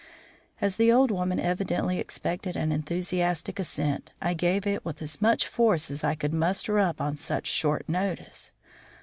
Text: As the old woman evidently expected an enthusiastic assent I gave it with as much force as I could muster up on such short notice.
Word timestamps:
As 0.59 0.77
the 0.77 0.91
old 0.91 1.11
woman 1.11 1.39
evidently 1.39 1.99
expected 1.99 2.55
an 2.55 2.71
enthusiastic 2.71 3.59
assent 3.59 4.13
I 4.19 4.33
gave 4.33 4.65
it 4.65 4.83
with 4.83 4.99
as 4.99 5.21
much 5.21 5.47
force 5.47 5.91
as 5.91 6.03
I 6.03 6.15
could 6.15 6.33
muster 6.33 6.79
up 6.79 6.99
on 6.99 7.15
such 7.15 7.45
short 7.45 7.87
notice. 7.87 8.51